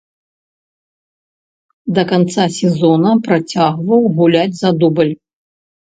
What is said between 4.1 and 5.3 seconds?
гуляць за дубль.